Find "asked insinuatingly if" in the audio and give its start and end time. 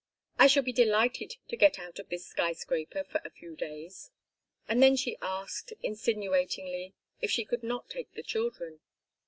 5.21-7.29